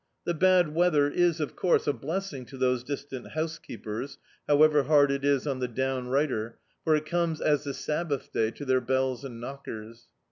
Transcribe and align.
The 0.25 0.33
bad 0.33 0.73
weather 0.73 1.07
is, 1.07 1.39
of 1.39 1.55
course, 1.55 1.85
a 1.85 1.93
blessing 1.93 2.43
to 2.47 2.57
those 2.57 2.83
distant 2.83 3.33
housekeepers, 3.33 4.17
however 4.47 4.81
hard 4.85 5.11
it 5.11 5.23
is 5.23 5.45
on 5.45 5.59
the 5.59 5.67
"down 5.67 6.07
rioter," 6.07 6.57
for 6.83 6.95
it 6.95 7.05
comes 7.05 7.39
as 7.39 7.65
the 7.65 7.73
Sabbath 7.75 8.31
day 8.33 8.49
to 8.49 8.65
their 8.65 8.81
bells 8.81 9.23
and 9.23 9.39
knockers. 9.39 10.07